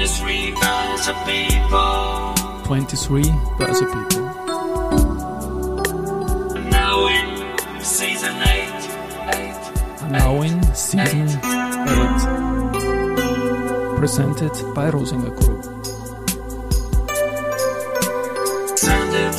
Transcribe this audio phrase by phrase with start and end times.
[0.00, 2.34] 23 Börse People.
[2.64, 3.22] 23
[3.58, 4.22] Börse People.
[6.70, 7.28] Now in
[7.82, 8.72] season 8.
[9.34, 10.10] 8.
[10.10, 11.36] Now in season 8.
[13.98, 15.64] Presented by Rosinger Group.
[18.70, 19.36] Presented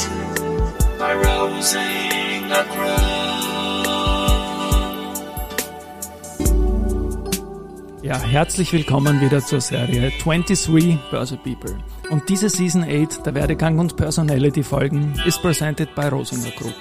[0.99, 2.10] by Rosinger
[8.11, 11.77] Ja, herzlich willkommen wieder zur Serie 23 Börse People.
[12.09, 16.75] Und diese Season 8 der Werdegang und Personality Folgen ist presented by Rosinger Group.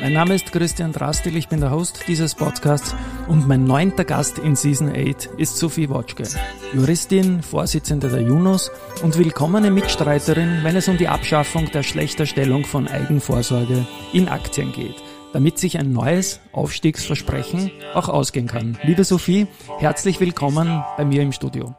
[0.00, 2.94] Mein Name ist Christian Drastil, ich bin der Host dieses Podcasts
[3.26, 6.28] und mein neunter Gast in Season 8 ist Sophie Wotschke,
[6.72, 8.70] Juristin, Vorsitzende der Junos
[9.02, 15.02] und willkommene Mitstreiterin, wenn es um die Abschaffung der Schlechterstellung von Eigenvorsorge in Aktien geht
[15.32, 18.78] damit sich ein neues Aufstiegsversprechen auch ausgehen kann.
[18.82, 19.46] Liebe Sophie,
[19.78, 21.74] herzlich willkommen bei mir im Studio.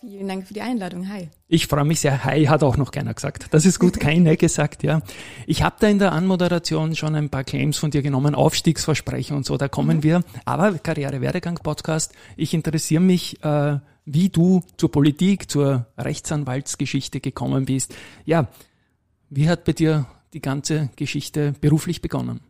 [0.00, 1.08] Vielen Dank für die Einladung.
[1.08, 1.28] Hi.
[1.48, 2.24] Ich freue mich sehr.
[2.24, 3.46] Hi hat auch noch keiner gesagt.
[3.50, 5.02] Das ist gut, keine gesagt, ja.
[5.46, 9.44] Ich habe da in der Anmoderation schon ein paar Claims von dir genommen, Aufstiegsversprechen und
[9.44, 10.02] so, da kommen mhm.
[10.04, 10.24] wir.
[10.44, 17.94] Aber Karriere-Werdegang-Podcast, ich interessiere mich, äh, wie du zur Politik, zur Rechtsanwaltsgeschichte gekommen bist.
[18.24, 18.46] Ja,
[19.30, 22.40] wie hat bei dir die ganze Geschichte beruflich begonnen?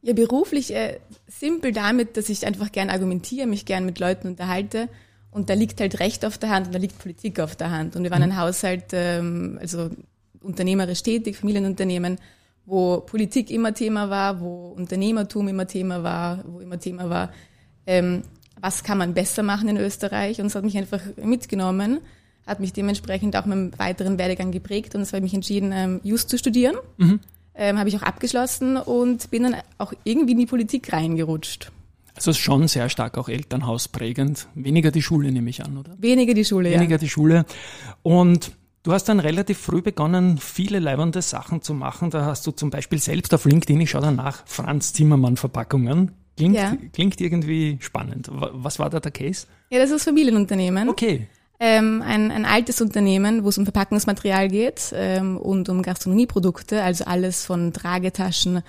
[0.00, 4.88] Ja, beruflich äh, simpel damit, dass ich einfach gern argumentiere, mich gern mit Leuten unterhalte.
[5.30, 7.96] Und da liegt halt Recht auf der Hand und da liegt Politik auf der Hand.
[7.96, 8.38] Und wir waren ein mhm.
[8.38, 9.90] Haushalt, ähm, also
[10.40, 12.18] unternehmerisch tätig, Familienunternehmen,
[12.64, 17.32] wo Politik immer Thema war, wo Unternehmertum immer Thema war, wo immer Thema war,
[17.86, 18.22] ähm,
[18.60, 20.40] was kann man besser machen in Österreich.
[20.40, 22.00] Und es hat mich einfach mitgenommen,
[22.46, 25.72] hat mich dementsprechend auch mit einem weiteren Werdegang geprägt und es habe ich mich entschieden,
[25.72, 26.76] ähm, Just zu studieren.
[26.98, 27.20] Mhm
[27.58, 31.72] ähm, habe ich auch abgeschlossen und bin dann auch irgendwie in die Politik reingerutscht.
[32.14, 34.48] Also schon sehr stark auch Elternhausprägend.
[34.54, 35.94] Weniger die Schule nehme ich an, oder?
[35.98, 36.98] Weniger die Schule, Weniger ja.
[36.98, 37.44] die Schule.
[38.02, 42.10] Und du hast dann relativ früh begonnen, viele leibende Sachen zu machen.
[42.10, 46.12] Da hast du zum Beispiel selbst auf LinkedIn, ich schaue danach, Franz Zimmermann Verpackungen.
[46.36, 46.76] Klingt, ja.
[46.92, 48.28] klingt irgendwie spannend.
[48.32, 49.46] Was war da der Case?
[49.70, 50.88] Ja, das ist Familienunternehmen.
[50.88, 51.28] Okay
[51.60, 57.04] ähm, ein, ein altes Unternehmen, wo es um Verpackungsmaterial geht ähm, und um Gastronomieprodukte, also
[57.04, 58.62] alles von Tragetaschen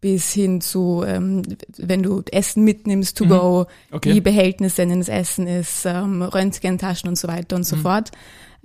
[0.00, 1.42] bis hin zu, ähm,
[1.78, 3.28] wenn du Essen mitnimmst, to mhm.
[3.28, 4.12] go, okay.
[4.12, 7.80] wie Behältnisse in das Essen ist, ähm, Röntgentaschen und so weiter und so mhm.
[7.80, 8.10] fort.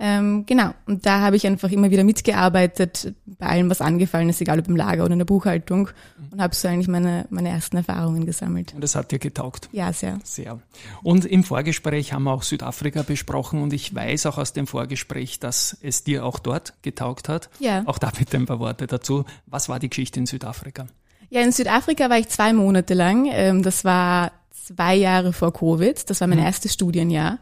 [0.02, 4.40] Ähm, genau, und da habe ich einfach immer wieder mitgearbeitet bei allem, was angefallen ist,
[4.40, 5.90] egal ob im Lager oder in der Buchhaltung
[6.30, 8.72] und habe so eigentlich meine, meine ersten Erfahrungen gesammelt.
[8.74, 9.68] Und das hat dir getaugt?
[9.72, 10.18] Ja, sehr.
[10.24, 10.58] Sehr.
[11.02, 15.38] Und im Vorgespräch haben wir auch Südafrika besprochen und ich weiß auch aus dem Vorgespräch,
[15.38, 17.50] dass es dir auch dort getaugt hat.
[17.58, 17.82] Ja.
[17.84, 19.26] Auch da bitte ein paar Worte dazu.
[19.44, 20.86] Was war die Geschichte in Südafrika?
[21.28, 23.28] Ja, in Südafrika war ich zwei Monate lang.
[23.30, 26.08] Ähm, das war zwei Jahre vor Covid.
[26.08, 26.44] Das war mein mhm.
[26.44, 27.38] erstes Studienjahr.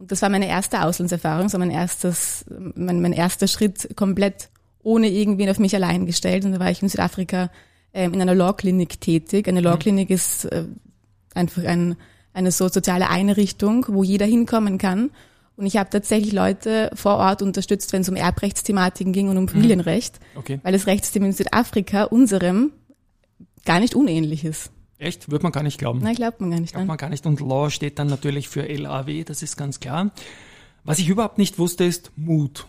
[0.00, 4.48] Und das war meine erste Auslandserfahrung, so mein erstes, mein, mein erster Schritt komplett
[4.82, 6.46] ohne irgendwen auf mich allein gestellt.
[6.46, 7.50] Und da war ich in Südafrika
[7.92, 9.46] ähm, in einer Law-Klinik tätig.
[9.46, 10.14] Eine Law-Klinik mhm.
[10.14, 10.64] ist äh,
[11.34, 11.96] einfach ein,
[12.32, 15.10] eine so soziale Einrichtung, wo jeder hinkommen kann.
[15.56, 19.44] Und ich habe tatsächlich Leute vor Ort unterstützt, wenn es um Erbrechtsthematiken ging und um
[19.44, 19.48] mhm.
[19.48, 20.60] Familienrecht, okay.
[20.62, 22.72] weil das Rechtssystem in Südafrika unserem
[23.66, 24.70] gar nicht unähnlich ist.
[25.00, 25.30] Echt?
[25.30, 26.00] Würde man gar nicht glauben.
[26.00, 26.74] Nein, glaubt man gar nicht.
[26.74, 27.24] Glaubt man gar nicht.
[27.24, 30.10] Und Law steht dann natürlich für LAW, das ist ganz klar.
[30.84, 32.66] Was ich überhaupt nicht wusste, ist Mut.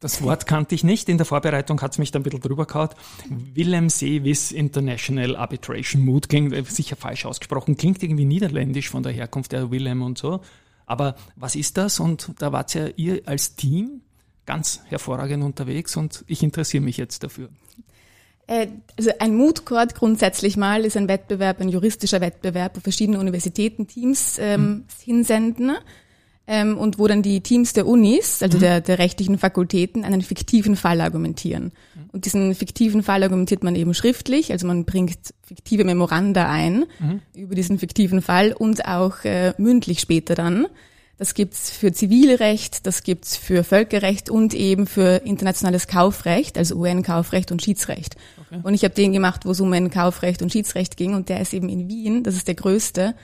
[0.00, 1.08] Das Wort kannte ich nicht.
[1.08, 2.90] In der Vorbereitung hat es mich dann ein bisschen drüber gehauen.
[3.54, 9.12] Willem Seewiss International Arbitration Mood klingt äh, sicher falsch ausgesprochen, klingt irgendwie niederländisch von der
[9.12, 10.42] Herkunft der Willem und so.
[10.84, 11.98] Aber was ist das?
[11.98, 14.02] Und da wart ja ihr als Team
[14.44, 17.48] ganz hervorragend unterwegs und ich interessiere mich jetzt dafür.
[18.46, 18.68] Äh,
[18.98, 23.86] also ein Mood Court grundsätzlich mal ist ein Wettbewerb, ein juristischer Wettbewerb, wo verschiedene Universitäten
[23.86, 24.84] Teams ähm, mhm.
[25.04, 25.72] hinsenden
[26.46, 28.60] ähm, und wo dann die Teams der Unis, also mhm.
[28.60, 31.72] der, der rechtlichen Fakultäten, einen fiktiven Fall argumentieren.
[31.94, 32.10] Mhm.
[32.12, 37.20] Und diesen fiktiven Fall argumentiert man eben schriftlich, also man bringt fiktive Memoranda ein mhm.
[37.34, 40.66] über diesen fiktiven Fall und auch äh, mündlich später dann.
[41.16, 47.52] Das gibt's für Zivilrecht, das gibt's für Völkerrecht und eben für internationales Kaufrecht, also UN-Kaufrecht
[47.52, 48.16] und Schiedsrecht.
[48.40, 48.60] Okay.
[48.64, 51.54] Und ich habe den gemacht, wo es um UN-Kaufrecht und Schiedsrecht ging und der ist
[51.54, 53.14] eben in Wien, das ist der größte.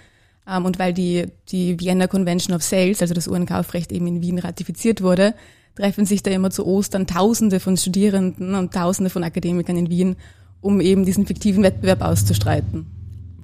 [0.46, 4.38] Ähm, und weil die, die Vienna Convention of Sales, also das UN-Kaufrecht eben in Wien
[4.38, 5.34] ratifiziert wurde,
[5.74, 10.16] treffen sich da immer zu Ostern Tausende von Studierenden und Tausende von Akademikern in Wien,
[10.60, 12.99] um eben diesen fiktiven Wettbewerb auszustreiten.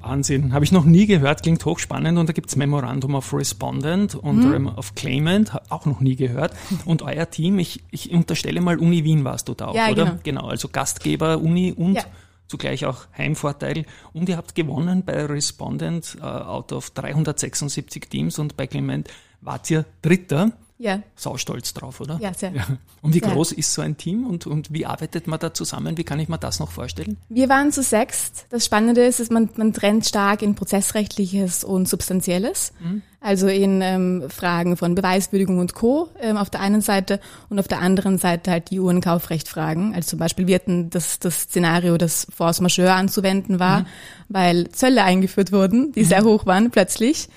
[0.06, 4.44] Wahnsinn, habe ich noch nie gehört, klingt hochspannend und da gibt's Memorandum of Respondent und
[4.44, 4.68] mhm.
[4.68, 6.54] of Claimant, auch noch nie gehört.
[6.84, 10.04] Und euer Team, ich, ich unterstelle mal, Uni Wien warst du da auch, ja, oder?
[10.04, 10.18] Genau.
[10.22, 12.04] genau, also Gastgeber Uni und ja.
[12.46, 13.84] zugleich auch Heimvorteil.
[14.12, 19.08] Und ihr habt gewonnen bei Respondent uh, out of 376 Teams und bei Clement
[19.40, 20.52] wart ihr Dritter.
[20.78, 22.18] Ja, Saustolz drauf, oder?
[22.20, 22.52] ja, sehr.
[23.00, 23.30] Und wie Sehr.
[23.30, 25.96] groß ist so ein Team und, und wie arbeitet man da zusammen?
[25.96, 27.16] Wie kann ich mir das noch vorstellen?
[27.28, 28.46] Wir waren zu sechst.
[28.50, 32.72] Das Spannende ist, dass man, man trennt stark in prozessrechtliches und substanzielles.
[33.20, 36.10] Also in ähm, Fragen von Beweiswürdigung und Co.
[36.20, 39.94] Ähm, auf der einen Seite und auf der anderen Seite halt die UN-Kaufrechtfragen.
[39.94, 43.86] Also zum Beispiel wir hatten das, das Szenario, das Force Majeure anzuwenden war,
[44.28, 47.28] weil Zölle eingeführt wurden, die sehr hoch waren plötzlich.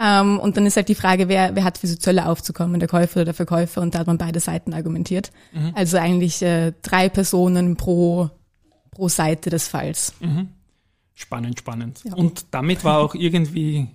[0.00, 2.88] Ähm, und dann ist halt die Frage, wer, wer hat für diese Zölle aufzukommen, der
[2.88, 3.80] Käufer oder der Verkäufer?
[3.80, 5.30] Und da hat man beide Seiten argumentiert.
[5.74, 8.30] Also eigentlich äh, drei Personen pro,
[8.90, 10.14] pro Seite des Falls.
[11.14, 12.00] Spannend, spannend.
[12.04, 12.14] Ja.
[12.14, 13.86] Und damit war auch irgendwie,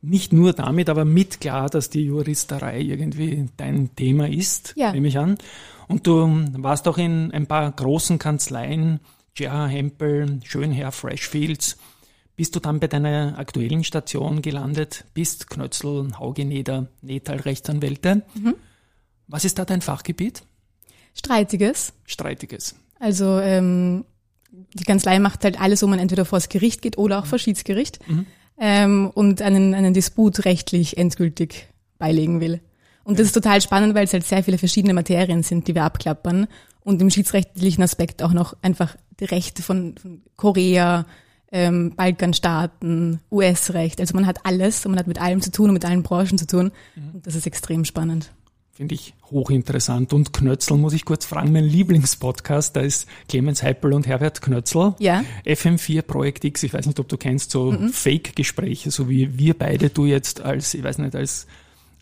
[0.00, 4.92] nicht nur damit, aber mit klar, dass die Juristerei irgendwie dein Thema ist, Ja.
[4.92, 5.38] nehme ich an.
[5.88, 9.00] Und du warst auch in ein paar großen Kanzleien,
[9.36, 9.66] J.H.
[9.68, 11.78] Hempel, Schönherr, Freshfields.
[12.36, 18.22] Bist du dann bei deiner aktuellen Station gelandet, bist Knötzl, Haugeneder, Netal Rechtsanwälte.
[18.34, 18.54] Mhm.
[19.28, 20.42] Was ist da dein Fachgebiet?
[21.14, 21.92] Streitiges.
[22.06, 22.74] Streitiges.
[22.98, 24.04] Also ähm,
[24.74, 27.38] die Kanzlei macht halt alles, wo man entweder vor das Gericht geht oder auch vor
[27.38, 27.98] Schiedsgericht
[28.58, 31.68] ähm, und einen, einen Disput rechtlich endgültig
[31.98, 32.60] beilegen will.
[33.04, 35.84] Und das ist total spannend, weil es halt sehr viele verschiedene Materien sind, die wir
[35.84, 36.46] abklappern
[36.80, 41.06] und im schiedsrechtlichen Aspekt auch noch einfach die Rechte von, von Korea,
[41.52, 44.00] ähm, Balkanstaaten, US-Recht.
[44.00, 46.38] Also man hat alles und man hat mit allem zu tun und mit allen Branchen
[46.38, 46.72] zu tun.
[46.96, 48.32] Und das ist extrem spannend.
[48.74, 50.14] Finde ich hochinteressant.
[50.14, 54.94] Und Knötzl muss ich kurz fragen, mein Lieblingspodcast, da ist Clemens Heipel und Herbert Knötzl.
[54.98, 55.22] Ja.
[55.44, 57.90] FM4 Projekt X, ich weiß nicht, ob du kennst, so Mhm.
[57.90, 61.46] Fake-Gespräche, so wie wir beide, du jetzt als, ich weiß nicht, als,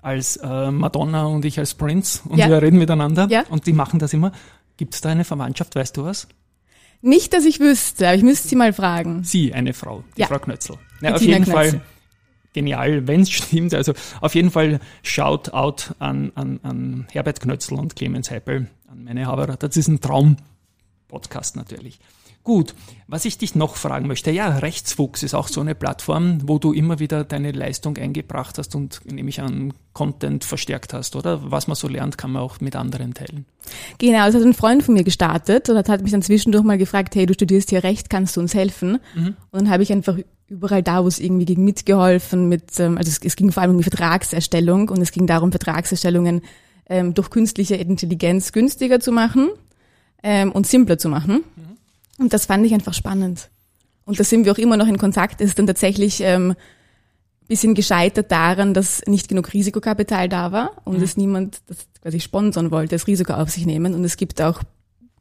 [0.00, 2.48] als äh, Madonna und ich als Prince und Ja.
[2.48, 3.42] wir reden miteinander Ja.
[3.50, 4.30] und die machen das immer.
[4.76, 6.28] Gibt es da eine Verwandtschaft, weißt du was?
[7.02, 9.24] Nicht, dass ich wüsste, aber ich müsste sie mal fragen.
[9.24, 10.26] Sie, eine Frau, die Ja.
[10.26, 10.74] Frau Knötzl.
[11.00, 11.52] Ja, auf jeden Knötzl.
[11.52, 11.80] Fall
[12.52, 13.72] genial, wenn es stimmt.
[13.74, 19.04] Also auf jeden Fall Shout out an, an, an Herbert Knötzl und Clemens Heppel, an
[19.04, 19.56] meine Haberer.
[19.56, 22.00] Das ist ein Traum-Podcast natürlich.
[22.42, 22.74] Gut,
[23.06, 26.72] was ich dich noch fragen möchte, ja, Rechtsfuchs ist auch so eine Plattform, wo du
[26.72, 31.50] immer wieder deine Leistung eingebracht hast und nehme ich an, Content verstärkt hast, oder?
[31.50, 33.44] Was man so lernt, kann man auch mit anderen teilen.
[33.98, 37.14] Genau, das hat ein Freund von mir gestartet und hat mich dann zwischendurch mal gefragt,
[37.14, 39.00] hey, du studierst hier Recht, kannst du uns helfen?
[39.14, 40.16] Und dann habe ich einfach
[40.48, 43.72] überall da, wo es irgendwie ging, mitgeholfen mit, ähm, also es, es ging vor allem
[43.72, 46.42] um die Vertragserstellung und es ging darum, Vertragserstellungen
[46.88, 49.50] ähm, durch künstliche Intelligenz günstiger zu machen
[50.22, 51.44] ähm, und simpler zu machen.
[52.20, 53.48] Und das fand ich einfach spannend.
[54.04, 55.40] Und da sind wir auch immer noch in Kontakt.
[55.40, 56.54] Es ist dann tatsächlich ähm,
[57.48, 62.70] bisschen gescheitert daran, dass nicht genug Risikokapital da war und es niemand das quasi sponsern
[62.70, 63.94] wollte, das Risiko auf sich nehmen.
[63.94, 64.62] Und es gibt auch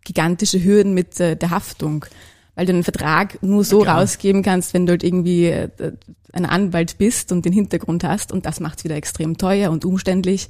[0.04, 2.06] gigantische Hürden mit äh, der Haftung,
[2.56, 4.00] weil du einen Vertrag nur so klar.
[4.00, 5.70] rausgeben kannst, wenn du halt irgendwie äh,
[6.32, 8.32] ein Anwalt bist und den Hintergrund hast.
[8.32, 10.50] Und das macht es wieder extrem teuer und umständlich.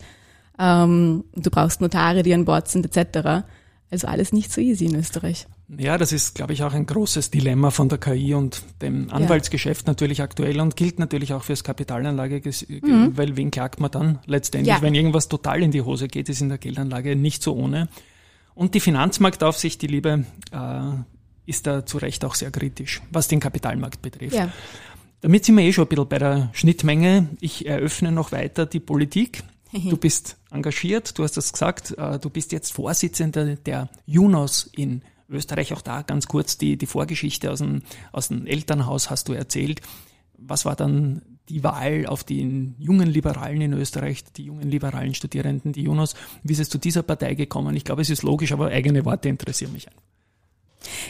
[0.59, 3.45] Ähm, du brauchst Notare, die an Bord sind, etc.
[3.89, 5.47] Also alles nicht so easy in Österreich.
[5.77, 9.85] Ja, das ist, glaube ich, auch ein großes Dilemma von der KI und dem Anwaltsgeschäft
[9.85, 14.81] natürlich aktuell und gilt natürlich auch fürs Kapitalanlage, weil wen klagt man dann letztendlich, Ja.
[14.81, 17.87] wenn irgendwas total in die Hose geht, ist in der Geldanlage nicht so ohne.
[18.55, 20.79] Und die Finanzmarktaufsicht, die Liebe, äh,
[21.45, 24.35] ist da zu Recht auch sehr kritisch, was den Kapitalmarkt betrifft.
[24.35, 24.51] Ja.
[25.21, 27.29] Damit sind wir eh schon ein bisschen bei der Schnittmenge.
[27.41, 29.43] Ich eröffne noch weiter die Politik.
[29.71, 35.03] Du bist engagiert, du hast das gesagt, äh, du bist jetzt Vorsitzender der UNOS in
[35.29, 35.73] Österreich.
[35.73, 37.81] Auch da ganz kurz die, die Vorgeschichte aus dem,
[38.11, 39.81] aus dem Elternhaus hast du erzählt.
[40.37, 45.73] Was war dann die Wahl auf die jungen Liberalen in Österreich, die jungen liberalen Studierenden,
[45.73, 46.15] die UNOS?
[46.43, 47.75] Wie ist es zu dieser Partei gekommen?
[47.75, 49.87] Ich glaube, es ist logisch, aber eigene Worte interessieren mich.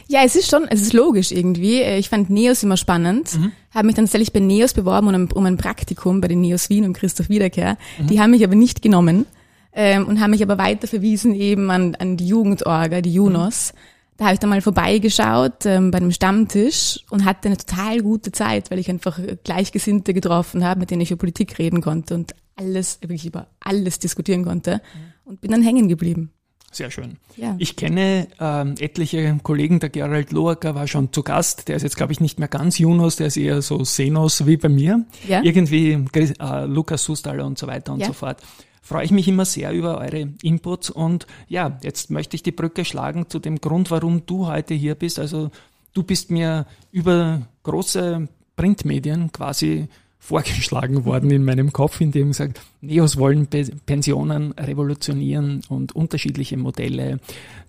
[0.08, 1.82] Ja, es ist schon, es ist logisch irgendwie.
[1.82, 3.38] Ich fand Neos immer spannend.
[3.72, 6.70] Habe mich dann tatsächlich bei Neos beworben um ein, um ein Praktikum bei den Neos
[6.70, 7.78] Wien und Christoph Wiederkehr.
[8.00, 9.26] Die haben mich aber nicht genommen
[9.74, 13.74] ähm, und haben mich aber weiter verwiesen eben an, an die Jugendorga, die Junos.
[14.20, 18.34] Da habe ich dann mal vorbeigeschaut ähm, bei einem Stammtisch und hatte eine total gute
[18.34, 22.36] Zeit, weil ich einfach Gleichgesinnte getroffen habe, mit denen ich über Politik reden konnte und
[22.58, 24.82] alles, wirklich über alles diskutieren konnte
[25.24, 26.34] und bin dann hängen geblieben.
[26.72, 27.18] Sehr schön.
[27.38, 27.56] Ja.
[27.60, 31.96] Ich kenne ähm, etliche Kollegen, der Gerald Loacker war schon zu Gast, der ist jetzt,
[31.96, 35.06] glaube ich, nicht mehr ganz Junos, der ist eher so Senos wie bei mir.
[35.28, 35.42] Ja.
[35.44, 38.08] Irgendwie äh, Lukas Sustaller und so weiter und Ja.
[38.08, 38.42] so fort.
[38.89, 42.84] Freue ich mich immer sehr über eure Inputs und ja, jetzt möchte ich die Brücke
[42.86, 45.19] schlagen zu dem Grund, warum du heute hier bist.
[45.19, 45.51] Also
[45.93, 49.89] du bist mir über große Printmedien quasi
[50.20, 53.48] vorgeschlagen worden in meinem Kopf, in dem gesagt, Neos wollen
[53.86, 57.20] Pensionen revolutionieren und unterschiedliche Modelle,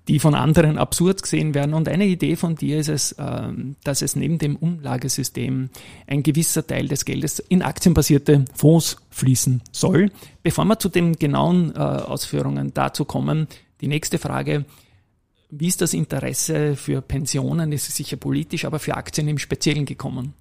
[0.09, 1.75] die von anderen absurd gesehen werden.
[1.75, 5.71] Und eine Idee von dir ist es, ähm, dass es neben dem Umlagesystem
[6.07, 10.11] ein gewisser Teil des Geldes in aktienbasierte Fonds fließen soll.
[10.43, 13.47] Bevor wir zu den genauen äh, Ausführungen dazu kommen,
[13.81, 14.65] die nächste Frage,
[15.51, 17.73] wie ist das Interesse für Pensionen?
[17.73, 20.35] Es ist sicher politisch, aber für Aktien im Speziellen gekommen.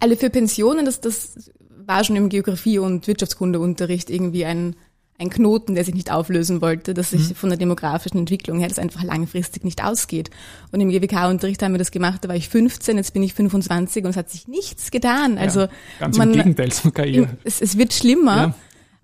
[0.00, 1.50] Also für Pensionen, das, das
[1.84, 4.76] war schon im Geografie- und Wirtschaftskundeunterricht irgendwie ein,
[5.18, 7.34] ein Knoten, der sich nicht auflösen wollte, dass sich mhm.
[7.34, 10.30] von der demografischen Entwicklung her das einfach langfristig nicht ausgeht.
[10.70, 14.04] Und im GWK-Unterricht haben wir das gemacht, da war ich 15, jetzt bin ich 25
[14.04, 15.38] und es hat sich nichts getan.
[15.38, 15.68] Also ja,
[15.98, 17.28] ganz man, im Gegenteil sogar eher.
[17.44, 18.36] Es, es wird schlimmer.
[18.36, 18.54] Ja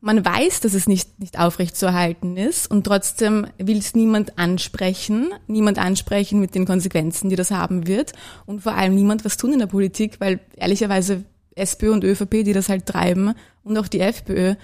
[0.04, 5.78] man weiß, dass es nicht, nicht aufrechtzuerhalten ist und trotzdem will es niemand ansprechen, niemand
[5.78, 8.12] ansprechen mit den Konsequenzen, die das haben wird
[8.44, 12.52] und vor allem niemand was tun in der Politik, weil ehrlicherweise SPÖ und ÖVP, die
[12.52, 13.32] das halt treiben
[13.62, 14.56] und auch die FPÖ,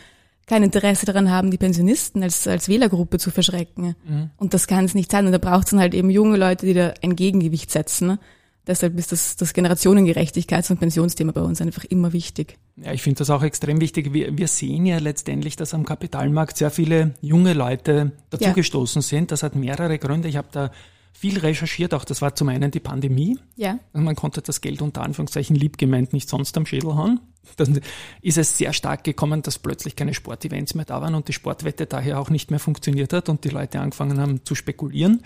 [0.46, 3.94] kein Interesse daran haben, die Pensionisten als, als Wählergruppe zu verschrecken.
[4.04, 4.30] Mhm.
[4.36, 5.24] Und das kann es nicht sein.
[5.26, 8.18] Und da braucht es dann halt eben junge Leute, die da ein Gegengewicht setzen.
[8.66, 12.58] Deshalb ist das, das Generationengerechtigkeits- und Pensionsthema bei uns einfach immer wichtig.
[12.76, 14.12] Ja, ich finde das auch extrem wichtig.
[14.12, 19.08] Wir, wir sehen ja letztendlich, dass am Kapitalmarkt sehr viele junge Leute dazugestoßen ja.
[19.08, 19.32] sind.
[19.32, 20.28] Das hat mehrere Gründe.
[20.28, 20.70] Ich habe da
[21.12, 23.38] viel recherchiert, auch das war zum einen die Pandemie.
[23.56, 23.78] Ja.
[23.92, 27.20] Also man konnte das Geld unter Anführungszeichen lieb gemeint nicht sonst am Schädel hauen.
[27.56, 27.80] Dann
[28.22, 31.86] ist es sehr stark gekommen, dass plötzlich keine Sportevents mehr da waren und die Sportwette
[31.86, 35.22] daher auch nicht mehr funktioniert hat und die Leute angefangen haben zu spekulieren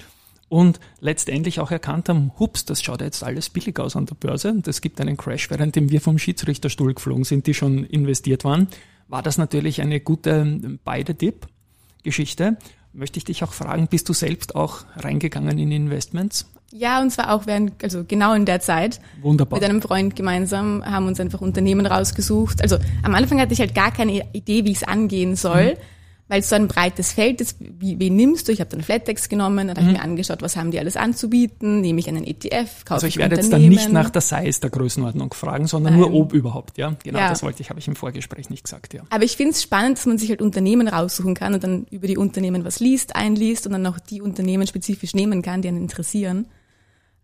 [0.48, 4.50] und letztendlich auch erkannt haben, hups, das schaut jetzt alles billig aus an der Börse
[4.50, 8.68] und es gibt einen Crash, währenddem wir vom Schiedsrichterstuhl geflogen sind, die schon investiert waren,
[9.08, 12.56] war das natürlich eine gute Beide-Dip-Geschichte.
[12.92, 16.48] Möchte ich dich auch fragen, bist du selbst auch reingegangen in Investments?
[16.72, 19.00] Ja, und zwar auch während, also genau in der Zeit.
[19.20, 19.58] Wunderbar.
[19.58, 22.62] Mit einem Freund gemeinsam haben uns einfach Unternehmen rausgesucht.
[22.62, 25.74] Also am Anfang hatte ich halt gar keine Idee, wie ich es angehen soll.
[25.74, 25.93] Mhm
[26.26, 28.52] weil es so ein breites Feld ist, wie, wie nimmst du?
[28.52, 29.88] Ich habe dann Flattex genommen, dann habe mhm.
[29.88, 33.18] ich mir angeschaut, was haben die alles anzubieten, nehme ich einen ETF, kaufe Also ich
[33.18, 36.10] werde jetzt dann nicht nach der Size der Größenordnung fragen, sondern Nein.
[36.10, 36.96] nur ob überhaupt, ja?
[37.04, 37.28] Genau, ja.
[37.28, 39.02] das wollte ich, habe ich im Vorgespräch nicht gesagt, ja.
[39.10, 42.06] Aber ich finde es spannend, dass man sich halt Unternehmen raussuchen kann und dann über
[42.06, 45.82] die Unternehmen was liest, einliest und dann auch die Unternehmen spezifisch nehmen kann, die einen
[45.82, 46.46] interessieren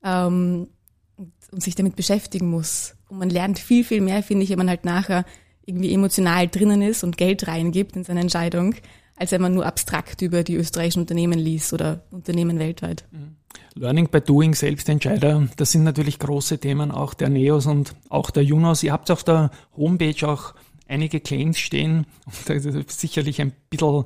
[0.05, 0.69] ähm,
[1.17, 2.97] und, und sich damit beschäftigen muss.
[3.09, 5.25] Und man lernt viel, viel mehr, finde ich, wenn man halt nachher
[5.71, 8.75] irgendwie emotional drinnen ist und Geld reingibt in seine Entscheidung,
[9.17, 13.05] als wenn man nur abstrakt über die österreichischen Unternehmen liest oder Unternehmen weltweit.
[13.13, 13.37] Mhm.
[13.75, 18.45] Learning by Doing, Selbstentscheider, das sind natürlich große Themen auch der Neos und auch der
[18.45, 18.83] Junos.
[18.83, 20.55] Ihr habt auf der Homepage auch
[20.89, 22.07] einige Claims stehen,
[22.89, 24.05] sicherlich ein bisschen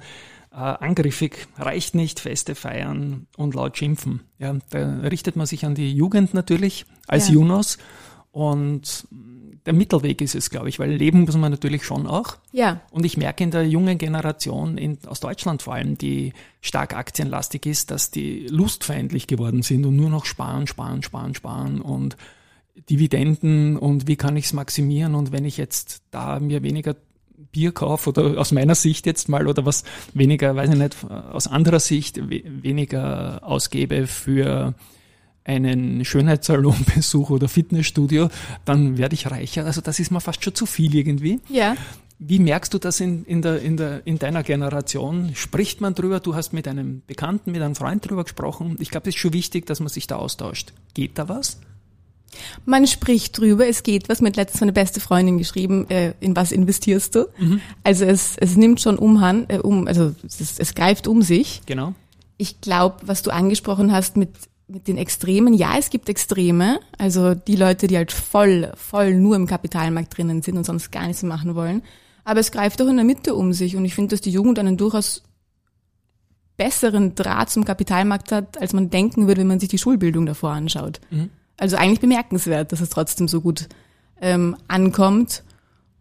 [0.52, 4.20] äh, angriffig, reicht nicht, Feste feiern und laut schimpfen.
[4.38, 7.34] Ja, da richtet man sich an die Jugend natürlich als ja.
[7.34, 7.78] Junos
[8.32, 9.06] und
[9.66, 12.36] der Mittelweg ist es, glaube ich, weil leben muss man natürlich schon auch.
[12.52, 12.80] Ja.
[12.90, 17.64] Und ich merke in der jungen Generation, in, aus Deutschland vor allem, die stark aktienlastig
[17.66, 22.16] ist, dass die lustfeindlich geworden sind und nur noch sparen, sparen, sparen, sparen und
[22.90, 26.96] Dividenden und wie kann ich es maximieren und wenn ich jetzt da mir weniger
[27.52, 31.46] Bier kaufe oder aus meiner Sicht jetzt mal oder was weniger, weiß ich nicht, aus
[31.46, 34.74] anderer Sicht weniger ausgebe für
[35.44, 38.28] einen Schönheitssalonbesuch oder Fitnessstudio,
[38.64, 39.66] dann werde ich reicher.
[39.66, 41.40] Also das ist mir fast schon zu viel irgendwie.
[41.48, 41.76] Ja.
[42.18, 45.32] Wie merkst du das in, in, der, in, der, in deiner Generation?
[45.34, 46.20] Spricht man drüber?
[46.20, 48.76] Du hast mit einem Bekannten, mit einem Freund drüber gesprochen.
[48.80, 50.72] Ich glaube, es ist schon wichtig, dass man sich da austauscht.
[50.94, 51.58] Geht da was?
[52.64, 54.20] Man spricht drüber, es geht was.
[54.20, 57.26] Mit letztens meine beste Freundin geschrieben, äh, in was investierst du?
[57.38, 57.60] Mhm.
[57.82, 61.62] Also es, es nimmt schon umhand, äh, um, also es, es greift um sich.
[61.66, 61.94] Genau.
[62.36, 64.30] Ich glaube, was du angesprochen hast mit
[64.66, 69.36] mit den Extremen, ja, es gibt Extreme, also die Leute, die halt voll, voll nur
[69.36, 71.82] im Kapitalmarkt drinnen sind und sonst gar nichts machen wollen.
[72.24, 74.58] Aber es greift auch in der Mitte um sich und ich finde, dass die Jugend
[74.58, 75.22] einen durchaus
[76.56, 80.52] besseren Draht zum Kapitalmarkt hat, als man denken würde, wenn man sich die Schulbildung davor
[80.52, 81.00] anschaut.
[81.10, 81.30] Mhm.
[81.56, 83.68] Also eigentlich bemerkenswert, dass es trotzdem so gut
[84.20, 85.44] ähm, ankommt.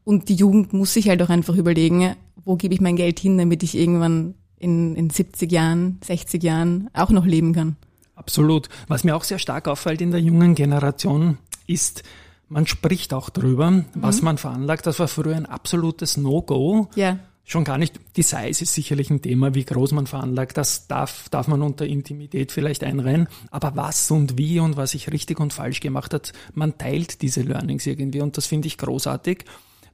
[0.04, 2.16] Und die Jugend muss sich halt auch einfach überlegen,
[2.46, 6.90] wo gebe ich mein Geld hin, damit ich irgendwann in, in 70 Jahren, 60 Jahren
[6.94, 7.76] auch noch leben kann.
[8.16, 8.70] Absolut.
[8.88, 12.04] Was mir auch sehr stark auffällt in der jungen Generation ist,
[12.50, 13.86] man spricht auch drüber, mhm.
[13.96, 14.86] was man veranlagt.
[14.86, 16.90] Das war früher ein absolutes No-Go.
[16.96, 17.20] Ja.
[17.46, 20.56] Schon gar nicht, die Size ist sicherlich ein Thema, wie groß man veranlagt.
[20.56, 23.28] Das darf, darf man unter Intimität vielleicht einreihen.
[23.52, 27.42] Aber was und wie und was ich richtig und falsch gemacht hat, man teilt diese
[27.42, 29.44] Learnings irgendwie und das finde ich großartig.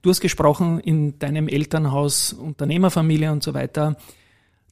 [0.04, 3.98] Du hast gesprochen in deinem Elternhaus, Unternehmerfamilie und so weiter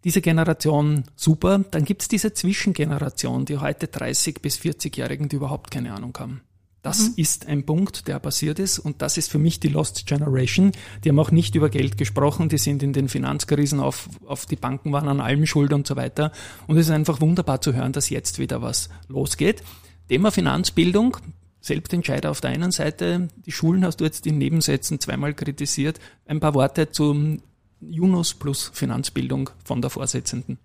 [0.07, 1.65] diese Generation super.
[1.69, 6.39] Dann gibt es diese Zwischengeneration, die heute 30 bis 40-Jährigen, die überhaupt keine Ahnung haben.
[6.81, 10.71] Das ist ein Punkt, der passiert ist und das ist für mich die Lost Generation.
[11.03, 14.55] Die haben auch nicht über Geld gesprochen, die sind in den Finanzkrisen auf, auf die
[14.55, 16.31] Banken waren an allem schuld und so weiter.
[16.67, 19.61] Und es ist einfach wunderbar zu hören, dass jetzt wieder was losgeht.
[20.07, 21.17] Thema Finanzbildung,
[21.59, 25.99] Selbstentscheider auf der einen Seite, die Schulen hast du jetzt in Nebensätzen zweimal kritisiert.
[26.25, 27.41] Ein paar Worte zum
[27.81, 30.57] Junus plus Finanzbildung von der Vorsitzenden.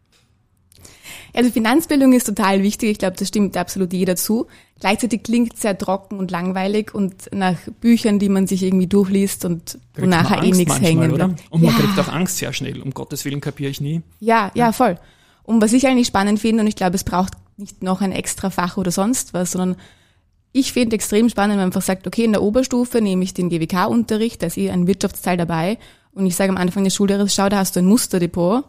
[1.35, 2.91] Also Finanzbildung ist total wichtig.
[2.91, 4.47] Ich glaube, das stimmt absolut jeder zu.
[4.81, 9.79] Gleichzeitig klingt sehr trocken und langweilig und nach Büchern, die man sich irgendwie durchliest und
[9.95, 11.29] wo Kriegt man nachher eh nichts manchmal, hängen oder?
[11.29, 11.45] bleibt.
[11.51, 12.83] Und man ja, kriegt auch Angst sehr schnell.
[12.83, 14.03] Um Gottes Willen kapiere ich nie.
[14.21, 14.99] ja, ja, voll.
[15.45, 18.51] Und was ich eigentlich spannend finde, und ich glaube, es braucht nicht noch ein extra
[18.51, 19.77] Fach oder sonst was, sondern
[20.53, 23.49] ich finde extrem spannend, wenn man einfach sagt, okay, in der Oberstufe nehme ich den
[23.49, 25.79] GWK-Unterricht, da ist eh ein Wirtschaftsteil dabei
[26.15, 28.65] und ich sage am Anfang des Schuljahres, schau, da hast du ein Musterdepot,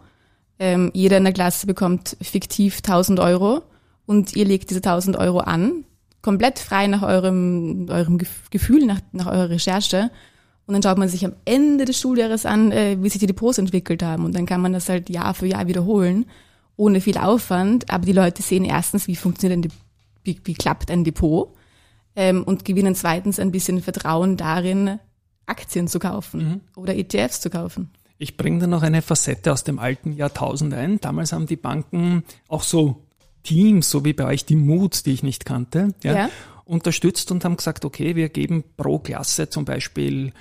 [0.60, 3.64] ähm, jeder in der Klasse bekommt fiktiv 1000 Euro
[4.06, 5.84] und ihr legt diese 1000 Euro an,
[6.22, 10.10] komplett frei nach eurem, eurem Gef- Gefühl, nach, nach eurer Recherche.
[10.66, 13.58] Und dann schaut man sich am Ende des Schuljahres an, äh, wie sich die Depots
[13.58, 14.24] entwickelt haben.
[14.24, 16.26] Und dann kann man das halt Jahr für Jahr wiederholen,
[16.78, 17.90] ohne viel Aufwand.
[17.92, 19.72] Aber die Leute sehen erstens, wie funktioniert ein, De-
[20.24, 21.50] wie, wie klappt ein Depot
[22.16, 25.00] ähm, und gewinnen zweitens ein bisschen Vertrauen darin,
[25.46, 27.90] Aktien zu kaufen oder ETFs zu kaufen.
[28.18, 31.00] Ich bringe da noch eine Facette aus dem alten Jahrtausend ein.
[31.02, 33.02] Damals haben die Banken auch so
[33.44, 36.30] Teams, so wie bei euch die Moods, die ich nicht kannte, ja, Ja.
[36.64, 40.32] unterstützt und haben gesagt, okay, wir geben pro Klasse zum Beispiel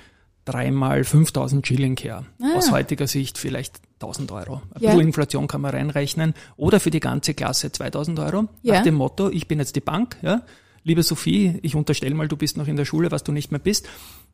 [0.45, 2.25] dreimal 5000 Schilling her.
[2.55, 4.61] Aus heutiger Sicht vielleicht 1000 Euro.
[4.75, 4.89] Ein Ja.
[4.91, 6.33] bisschen Inflation kann man reinrechnen.
[6.57, 8.47] Oder für die ganze Klasse 2000 Euro.
[8.61, 8.75] Ja.
[8.75, 10.41] Nach dem Motto, ich bin jetzt die Bank, ja.
[10.85, 13.59] Liebe Sophie, ich unterstelle mal, du bist noch in der Schule, was du nicht mehr
[13.59, 13.87] bist.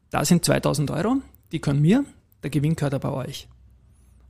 [0.10, 1.18] Da sind 2000 Euro,
[1.52, 2.06] die können mir,
[2.42, 3.48] der Gewinn gehört aber euch.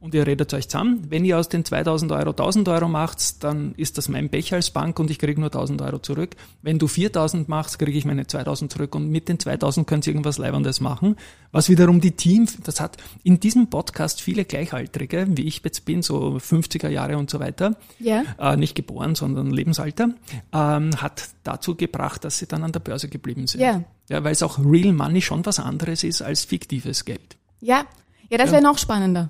[0.02, 1.06] Und ihr redet euch zusammen.
[1.10, 4.70] Wenn ihr aus den 2000 Euro 1000 Euro macht, dann ist das mein Pech als
[4.70, 6.38] Bank und ich kriege nur 1000 Euro zurück.
[6.62, 10.14] Wenn du 4000 machst, kriege ich meine 2000 zurück und mit den 2000 könnt ihr
[10.14, 11.18] irgendwas Leibendes machen.
[11.52, 16.02] Was wiederum die Team, das hat in diesem Podcast viele Gleichaltrige, wie ich jetzt bin,
[16.02, 18.24] so 50er Jahre und so weiter, Ja.
[18.40, 20.12] äh, nicht geboren, sondern Lebensalter,
[20.54, 23.60] ähm, hat dazu gebracht, dass sie dann an der Börse geblieben sind.
[23.60, 23.84] Ja.
[24.08, 27.36] Ja, weil es auch Real Money schon was anderes ist als fiktives Geld.
[27.60, 27.84] Ja,
[28.30, 29.30] ja, das wäre noch spannender.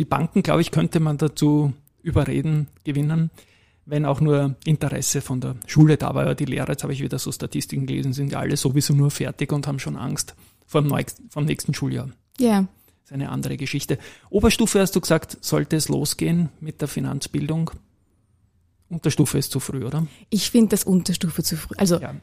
[0.00, 3.30] Die Banken, glaube ich, könnte man dazu überreden, gewinnen,
[3.84, 6.34] wenn auch nur Interesse von der Schule da war.
[6.34, 9.52] Die Lehrer, jetzt habe ich wieder so Statistiken gelesen, sind ja alle sowieso nur fertig
[9.52, 10.34] und haben schon Angst
[10.66, 12.08] vor dem, neu- vom nächsten Schuljahr.
[12.38, 12.62] Ja.
[12.62, 12.68] Das
[13.04, 13.98] ist eine andere Geschichte.
[14.30, 17.70] Oberstufe hast du gesagt, sollte es losgehen mit der Finanzbildung?
[18.88, 20.06] Unterstufe ist zu früh, oder?
[20.30, 21.74] Ich finde das Unterstufe zu früh.
[21.76, 22.14] Also Ja.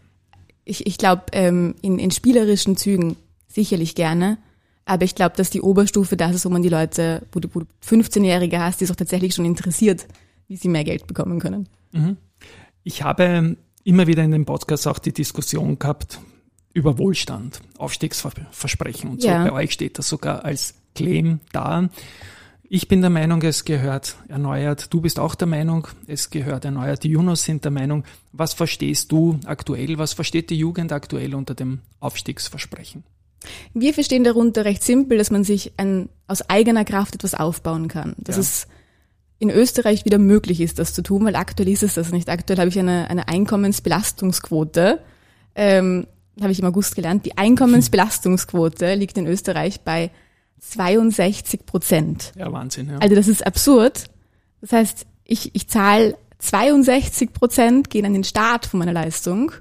[0.65, 4.39] ich, ich glaube, ähm, in, in spielerischen Zügen sicherlich gerne.
[4.87, 7.59] Aber ich glaube, dass die Oberstufe das ist, wo man die Leute, wo du, wo
[7.59, 10.07] du 15-Jährige hast, die es auch tatsächlich schon interessiert,
[10.47, 11.67] wie sie mehr Geld bekommen können.
[12.83, 16.21] Ich habe immer wieder in dem Podcast auch die Diskussion gehabt
[16.73, 19.27] über Wohlstand, Aufstiegsversprechen und so.
[19.27, 19.43] Ja.
[19.43, 21.89] Bei euch steht das sogar als Claim da.
[22.69, 24.93] Ich bin der Meinung, es gehört erneuert.
[24.93, 27.03] Du bist auch der Meinung, es gehört erneuert.
[27.03, 28.05] Die Junos sind der Meinung.
[28.31, 29.97] Was verstehst du aktuell?
[29.97, 33.03] Was versteht die Jugend aktuell unter dem Aufstiegsversprechen?
[33.73, 38.15] Wir verstehen darunter recht simpel, dass man sich ein, aus eigener Kraft etwas aufbauen kann.
[38.17, 38.41] Dass Ja.
[38.41, 38.67] es
[39.39, 42.27] in Österreich wieder möglich ist, das zu tun, weil aktuell ist es das nicht.
[42.29, 44.99] Aktuell habe ich eine, eine Einkommensbelastungsquote,
[45.55, 46.07] ähm,
[46.41, 47.25] habe ich im August gelernt.
[47.25, 50.11] Die Einkommensbelastungsquote liegt in Österreich bei
[50.59, 52.31] 62 Prozent.
[52.35, 52.89] Ja, Wahnsinn.
[52.89, 52.97] Ja.
[52.97, 54.05] Also das ist absurd.
[54.61, 59.51] Das heißt, ich, ich zahle 62 Prozent, gehen an den Start von meiner Leistung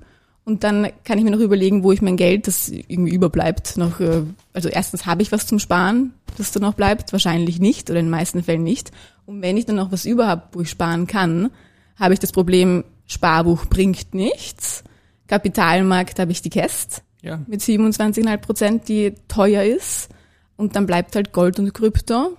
[0.46, 3.98] und dann kann ich mir noch überlegen, wo ich mein Geld, das irgendwie überbleibt, noch,
[3.98, 7.98] äh, also erstens habe ich was zum Sparen, das dann noch bleibt, wahrscheinlich nicht oder
[7.98, 8.92] in den meisten Fällen nicht.
[9.26, 11.50] Und wenn ich dann noch was über habe, wo ich sparen kann,
[11.98, 14.85] habe ich das Problem, Sparbuch bringt nichts.
[15.26, 17.40] Kapitalmarkt habe ich die Käst ja.
[17.48, 20.11] mit 27,5 Prozent, die teuer ist.
[20.56, 22.37] Und dann bleibt halt Gold und Krypto.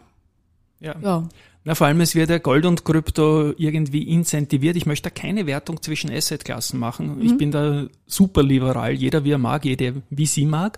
[0.80, 0.96] ja.
[1.02, 1.28] Ja,
[1.68, 4.78] Na, vor allem, es wird ja Gold und Krypto irgendwie incentiviert.
[4.78, 7.18] Ich möchte da keine Wertung zwischen Assetklassen machen.
[7.22, 8.94] Ich bin da super liberal.
[8.94, 10.78] Jeder wie er mag, jeder wie sie mag.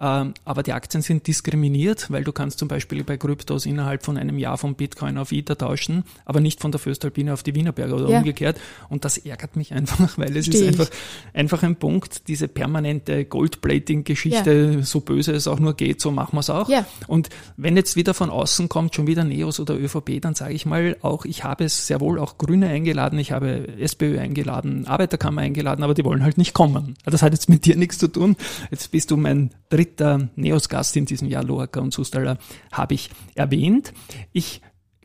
[0.00, 4.16] Ähm, aber die Aktien sind diskriminiert, weil du kannst zum Beispiel bei Kryptos innerhalb von
[4.16, 7.96] einem Jahr von Bitcoin auf Ether tauschen, aber nicht von der Föstalpine auf die Wienerberger
[7.96, 8.18] oder Ja.
[8.18, 8.60] umgekehrt.
[8.88, 10.90] Und das ärgert mich einfach, weil es Versteh ist einfach,
[11.34, 16.40] einfach ein Punkt, diese permanente Goldplating-Geschichte, so böse es auch nur geht, so machen wir
[16.40, 16.68] es auch.
[16.68, 16.86] Ja.
[17.08, 20.64] Und wenn jetzt wieder von außen kommt, schon wieder Neos oder ÖVP, dann sage ich
[20.64, 25.40] mal auch, ich habe es sehr wohl auch Grüne eingeladen, ich habe SPÖ eingeladen, Arbeiterkammer
[25.40, 26.94] eingeladen, aber die wollen halt nicht kommen.
[27.04, 28.36] Das hat jetzt mit dir nichts zu tun.
[28.70, 29.87] Jetzt bist du mein dritter
[30.36, 32.38] Neos-Gast in diesem Jahr, Loacker und Sustaller,
[32.72, 33.92] habe ich erwähnt.
[34.32, 34.60] Ich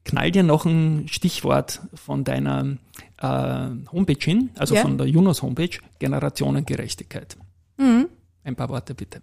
[0.06, 2.78] knall dir noch ein Stichwort von deiner
[3.22, 4.82] äh, Homepage hin, also Ja.
[4.82, 5.70] von der Junos Homepage,
[6.00, 7.38] Generationengerechtigkeit.
[7.78, 9.22] Ein paar Worte bitte.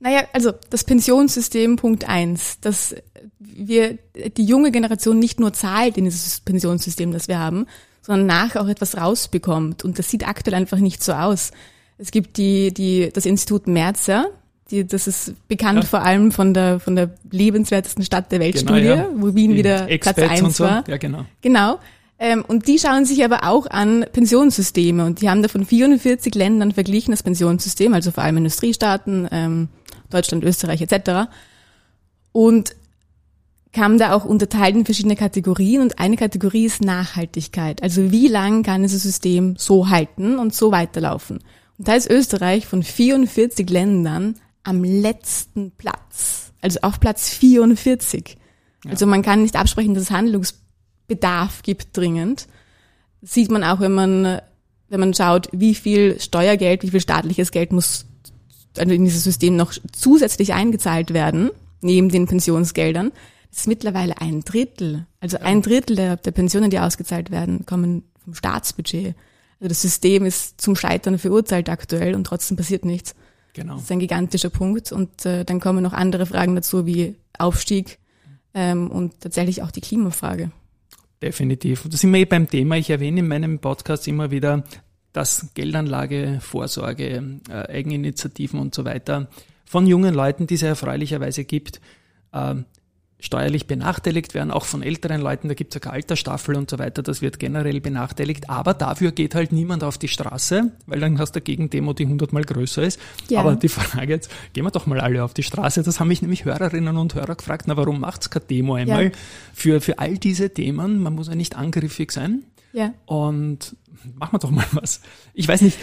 [0.00, 2.94] Naja, also das Pensionssystem Punkt eins, dass
[3.38, 3.98] wir
[4.36, 7.66] die junge Generation nicht nur zahlt in dieses Pensionssystem, das wir haben,
[8.00, 9.84] sondern nachher auch etwas rausbekommt.
[9.84, 11.52] Und das sieht aktuell einfach nicht so aus.
[11.98, 14.26] Es gibt die, die, das Institut Merzer,
[14.70, 15.88] die, das ist bekannt Ja.
[15.88, 19.08] vor allem von der, von der lebenswertesten Stadt der Welt-Studie, Genau, ja.
[19.16, 20.64] wo Wien Die wieder Platz Expats und eins so.
[20.64, 20.84] war.
[20.88, 21.26] Ja, genau.
[21.42, 21.78] Genau.
[22.18, 26.34] Ähm, und die schauen sich aber auch an Pensionssysteme und die haben da von 44
[26.36, 29.68] Ländern verglichen das Pensionssystem, also vor allem Industriestaaten, ähm,
[30.08, 31.28] Deutschland, Österreich etc.
[32.30, 32.76] Und
[33.72, 37.82] kam da auch unterteilt in verschiedene Kategorien und eine Kategorie ist Nachhaltigkeit.
[37.82, 41.38] Also wie lang kann dieses System so halten und so weiterlaufen?
[41.78, 48.36] Und da ist Österreich von 44 Ländern am letzten Platz, also auf Platz 44.
[48.88, 52.46] Also man kann nicht absprechen, dass es Handlungsbedarf gibt dringend.
[53.20, 54.40] Das sieht man auch, wenn man,
[54.88, 58.06] wenn man schaut, wie viel Steuergeld, wie viel staatliches Geld muss
[58.78, 63.12] also in dieses System noch zusätzlich eingezahlt werden, neben den Pensionsgeldern.
[63.50, 65.06] Das ist mittlerweile ein Drittel.
[65.20, 69.14] Also ein Drittel der, der Pensionen, die ausgezahlt werden, kommen vom Staatsbudget.
[69.60, 73.14] Also das System ist zum Scheitern verurteilt aktuell und trotzdem passiert nichts.
[73.52, 73.74] Genau.
[73.74, 74.92] Das ist ein gigantischer Punkt.
[74.92, 77.98] Und äh, dann kommen noch andere Fragen dazu, wie Aufstieg
[78.54, 80.50] ähm, und tatsächlich auch die Klimafrage.
[81.20, 81.84] Definitiv.
[81.84, 82.76] Und da sind wir eh beim Thema.
[82.76, 84.64] Ich erwähne in meinem Podcast immer wieder,
[85.12, 89.28] dass Geldanlage, Vorsorge, äh, Eigeninitiativen und so weiter
[89.64, 91.80] von jungen Leuten, die es erfreulicherweise gibt,
[92.32, 92.56] äh,
[93.24, 96.78] steuerlich benachteiligt werden, auch von älteren Leuten, da gibt es ja keine Altersstaffel und so
[96.80, 101.18] weiter, das wird generell benachteiligt, aber dafür geht halt niemand auf die Straße, weil dann
[101.20, 102.98] hast du eine Gegendemo, die hundertmal größer ist.
[103.28, 103.38] Ja.
[103.40, 106.20] Aber die Frage jetzt, gehen wir doch mal alle auf die Straße, das haben mich
[106.20, 109.10] nämlich Hörerinnen und Hörer gefragt, na warum macht's keine Demo einmal Ja.
[109.54, 112.92] für, für all diese Themen, man muss ja nicht angriffig sein Ja.
[113.06, 113.76] und
[114.16, 115.00] machen wir doch mal was.
[115.32, 115.78] Ich weiß nicht,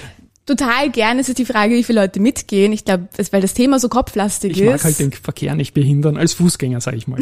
[0.50, 1.20] Total gern.
[1.20, 2.74] Es ist die Frage, wie viele Leute mitgehen.
[2.74, 4.72] Ich glaube, weil das Thema so kopflastig ich ist.
[4.72, 7.20] mag halt den Verkehr nicht behindern, als Fußgänger, sag ich mal.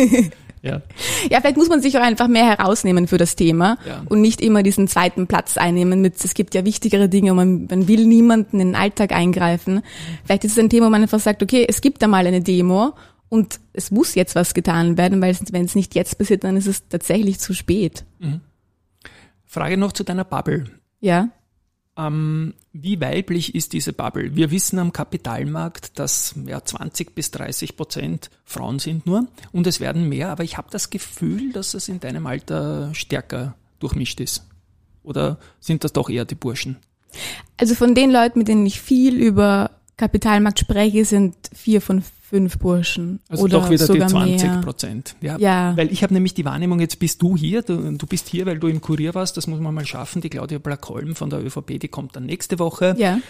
[0.62, 0.82] ja.
[1.30, 4.02] Ja, vielleicht muss man sich auch einfach mehr herausnehmen für das Thema Ja.
[4.08, 7.66] und nicht immer diesen zweiten Platz einnehmen mit, es gibt ja wichtigere Dinge und man,
[7.70, 9.82] man will niemanden in den Alltag eingreifen.
[10.24, 12.40] Vielleicht ist es ein Thema, wo man einfach sagt, okay, es gibt da mal eine
[12.40, 12.94] Demo
[13.28, 16.66] und es muss jetzt was getan werden, weil wenn es nicht jetzt passiert, dann ist
[16.66, 18.04] es tatsächlich zu spät.
[19.44, 20.64] Frage noch zu deiner Bubble.
[21.00, 21.28] Ja,
[21.96, 24.36] Ähm, wie weiblich ist diese Bubble?
[24.36, 29.80] Wir wissen am Kapitalmarkt, dass ja, 20 bis 30 Prozent Frauen sind nur und es
[29.80, 34.46] werden mehr, aber ich habe das Gefühl, dass es in deinem Alter stärker durchmischt ist.
[35.02, 36.76] Oder sind das doch eher die Burschen?
[37.56, 42.58] also von den Leuten, mit denen ich viel über Kapitalmarkt spreche, sind vier von fünf
[42.58, 44.60] Burschen Also oder doch wieder die sogar 20 mehr.
[44.60, 45.16] Prozent.
[45.20, 45.76] Ja, Ja.
[45.76, 48.58] Weil ich habe nämlich die Wahrnehmung, jetzt bist du hier, du, du bist hier, weil
[48.58, 50.20] du im Kurier warst, das muss man mal schaffen.
[50.22, 52.94] Die Claudia Blackholm von der ÖVP, die kommt dann nächste Woche.
[52.98, 53.20] Ja,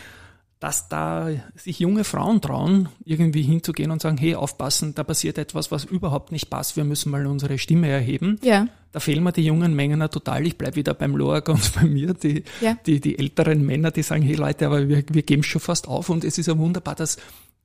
[0.59, 5.71] dass da sich junge Frauen trauen, irgendwie hinzugehen und sagen, hey, aufpassen, da passiert etwas,
[5.71, 8.39] was überhaupt nicht passt, wir müssen mal unsere Stimme erheben.
[8.43, 10.47] ja, Da fehlen mir die jungen Mengen ja total.
[10.47, 12.77] Ich bleib wieder beim Loager und bei mir, die, Ja.
[12.87, 16.09] die, die älteren Männer, die sagen, hey Leute, aber wir, wir geben schon fast auf
[16.09, 17.19] und es ist ja wunderbar, dass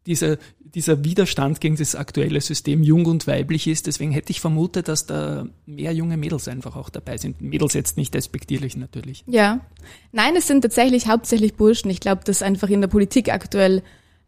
[0.05, 3.87] dieser, dieser Widerstand gegen das aktuelle System jung und weiblich ist.
[3.87, 7.41] Deswegen hätte ich vermutet, dass da mehr junge Mädels einfach auch dabei sind.
[7.41, 9.23] Mädels jetzt nicht despektierlich natürlich.
[9.27, 9.59] Ja.
[10.11, 11.91] Nein, es sind tatsächlich hauptsächlich Burschen.
[11.91, 13.83] Ich glaube, dass einfach in der Politik aktuell,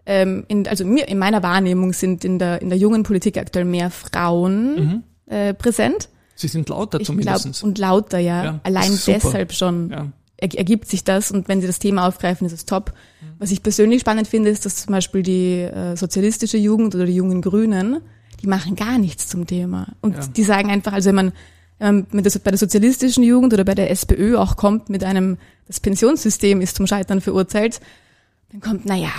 [0.05, 3.65] ähm, in, also mir, in meiner Wahrnehmung sind in der, in der jungen Politik aktuell
[3.65, 6.09] mehr Frauen äh, präsent.
[6.35, 7.43] Sie sind lauter Ich zumindest.
[7.43, 8.43] glaube, und lauter, ja.
[8.43, 10.11] Ja, Allein deshalb schon ja.
[10.43, 12.93] Er, ergibt sich das und wenn sie das Thema aufgreifen, ist es top.
[13.39, 17.15] Was ich persönlich spannend finde, ist, dass zum Beispiel die äh, sozialistische Jugend oder die
[17.15, 18.01] jungen Grünen,
[18.41, 19.87] die machen gar nichts zum Thema.
[20.01, 20.27] Und Ja.
[20.27, 21.31] die sagen einfach, also wenn man,
[21.79, 25.03] wenn man mit der, bei der sozialistischen Jugend oder bei der SPÖ auch kommt mit
[25.03, 27.79] einem, das Pensionssystem ist zum Scheitern verurteilt,
[28.51, 29.09] dann kommt, na ja,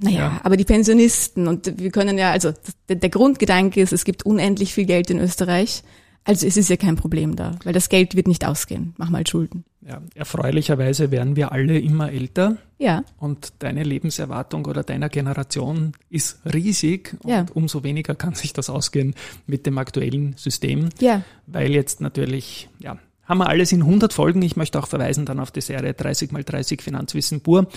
[0.00, 2.52] na ja, aber die Pensionisten und wir können ja, also
[2.88, 5.82] der, der Grundgedanke ist, es gibt unendlich viel Geld in Österreich,
[6.30, 8.94] also es ist ja kein Problem da, weil das Geld wird nicht ausgehen.
[8.98, 9.64] Mach mal Schulden.
[9.86, 16.38] Ja, erfreulicherweise werden wir alle immer älter Ja, und deine Lebenserwartung oder deiner Generation ist
[16.44, 17.46] riesig und Ja.
[17.54, 19.14] umso weniger kann sich das ausgehen
[19.46, 24.42] mit dem aktuellen System, ja, weil jetzt natürlich, ja, haben wir alles in 100 Folgen.
[24.42, 27.68] Ich möchte auch verweisen dann auf die Serie 30 mal 30 Finanzwissen pur,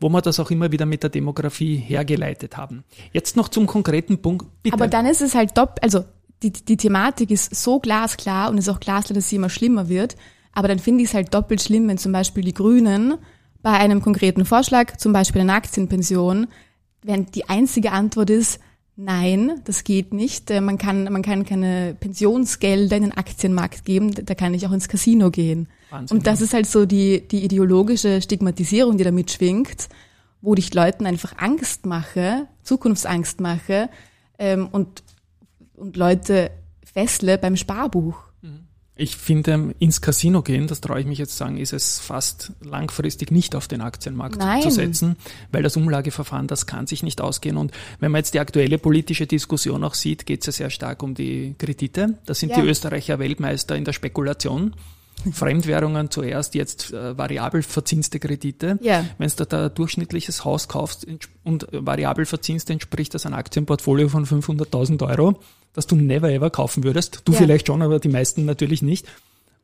[0.00, 2.84] wo wir das auch immer wieder mit der Demografie hergeleitet haben.
[3.12, 4.46] Jetzt noch zum konkreten Punkt.
[4.62, 4.74] Bitte.
[4.74, 6.04] Aber dann ist es halt doppelt, also
[6.42, 9.88] die, die Thematik ist so glasklar und es ist auch glasklar, dass sie immer schlimmer
[9.88, 10.16] wird.
[10.52, 13.14] Aber dann finde ich es halt doppelt schlimm, wenn zum Beispiel die Grünen
[13.62, 16.46] bei einem konkreten Vorschlag, zum Beispiel eine Aktienpension,
[17.02, 18.58] wenn die einzige Antwort ist,
[18.96, 20.50] nein, das geht nicht.
[20.50, 24.72] Äh, Man kann, man kann keine Pensionsgelder in den Aktienmarkt geben, da kann ich auch
[24.72, 25.68] ins Casino gehen.
[25.90, 29.88] Wahnsinn, und das ist halt so die, die ideologische Stigmatisierung, die da mitschwingt.
[30.42, 33.90] wo ich Leuten einfach Angst mache, Zukunftsangst mache
[34.38, 35.02] ähm, und,
[35.80, 36.50] und Leute
[36.84, 38.16] fessle beim Sparbuch.
[38.96, 43.30] Ich finde, ins Casino gehen, das traue ich mich jetzt sagen, ist es fast langfristig
[43.30, 44.60] nicht auf den Aktienmarkt Nein.
[44.60, 45.16] zu setzen,
[45.52, 47.56] weil das Umlageverfahren, das kann sich nicht ausgehen.
[47.56, 51.02] Und wenn man jetzt die aktuelle politische Diskussion auch sieht, geht es ja sehr stark
[51.02, 52.18] um die Kredite.
[52.26, 52.60] Da sind Ja.
[52.60, 54.74] die Österreicher Weltmeister in der Spekulation.
[55.32, 58.78] Fremdwährungen zuerst, jetzt äh, variabel verzinste Kredite.
[58.82, 59.04] Ja.
[59.18, 61.06] Wenn du da ein durchschnittliches Haus kaufst
[61.44, 65.40] und äh, variabel verzinst, entspricht das ein Aktienportfolio von 500.000 Euro,
[65.72, 67.22] das du never ever kaufen würdest.
[67.24, 67.38] Du Ja.
[67.38, 69.06] vielleicht schon, aber die meisten natürlich nicht.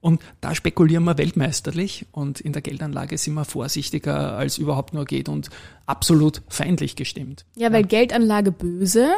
[0.01, 5.05] Und da spekulieren wir weltmeisterlich und in der Geldanlage sind wir vorsichtiger als überhaupt nur
[5.05, 5.49] geht und
[5.87, 7.45] absolut feindlich gestimmt.
[7.57, 9.09] Ja, weil Geldanlage böse,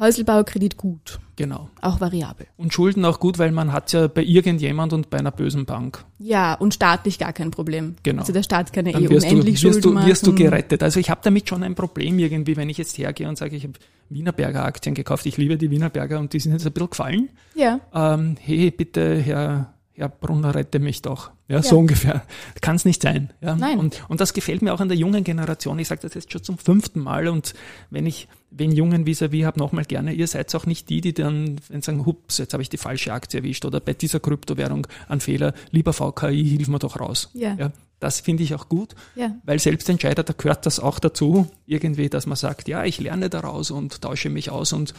[0.00, 1.68] Häuselbaukredit gut, Genau.
[1.82, 2.46] auch variabel.
[2.56, 6.04] Und Schulden auch gut, weil man hat ja bei irgendjemand und bei einer bösen Bank.
[6.18, 7.96] Ja, und staatlich gar kein Problem.
[8.02, 8.20] Genau.
[8.22, 10.44] Also der Staat kann ja eh wirst du, unendlich wirst, Schulden du, wirst du machen.
[10.44, 10.82] gerettet.
[10.82, 13.64] Also ich habe damit schon ein Problem irgendwie, wenn ich jetzt hergehe und sage, ich
[13.64, 13.74] habe
[14.08, 15.26] Wienerberger Aktien gekauft.
[15.26, 17.28] Ich liebe die Wienerberger und die sind jetzt ein bisschen gefallen.
[17.54, 21.30] Ja, ähm, hey, bitte, Herr, Herr Brunner, rette mich doch.
[21.50, 22.22] Ja, so ungefähr.
[22.60, 23.30] Kann es nicht sein.
[23.40, 23.56] Ja?
[23.56, 23.78] Nein.
[23.78, 25.78] Und, und das gefällt mir auch an der jungen Generation.
[25.80, 27.54] Ich sage das jetzt schon zum fünften Mal und
[27.90, 31.56] wenn ich wen Jungen vis-à-vis habe, nochmal gerne, ihr seid auch nicht die, die dann
[31.68, 34.86] wenn sie sagen, hups, jetzt habe ich die falsche Aktie erwischt oder bei dieser Kryptowährung
[35.08, 37.30] ein Fehler, lieber VKI, hilf mir doch raus.
[37.34, 37.72] Ja.
[38.00, 39.36] das finde ich auch gut, Ja.
[39.44, 43.70] weil Selbstentscheider, da gehört das auch dazu, irgendwie, dass man sagt, ja, ich lerne daraus
[43.70, 44.94] und tausche mich aus und